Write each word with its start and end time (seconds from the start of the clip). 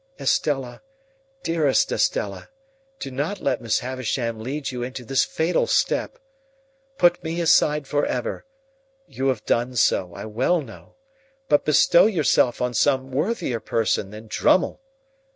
"Estella, 0.19 0.81
dearest 1.43 1.91
Estella, 1.91 2.49
do 2.99 3.11
not 3.11 3.39
let 3.39 3.61
Miss 3.61 3.81
Havisham 3.81 4.39
lead 4.39 4.71
you 4.71 4.81
into 4.81 5.05
this 5.05 5.23
fatal 5.23 5.67
step. 5.67 6.17
Put 6.97 7.23
me 7.23 7.39
aside 7.39 7.85
for 7.85 8.03
ever,—you 8.03 9.27
have 9.27 9.45
done 9.45 9.75
so, 9.75 10.11
I 10.15 10.25
well 10.25 10.59
know,—but 10.63 11.65
bestow 11.65 12.07
yourself 12.07 12.63
on 12.63 12.73
some 12.73 13.11
worthier 13.11 13.59
person 13.59 14.09
than 14.09 14.25
Drummle. 14.25 14.81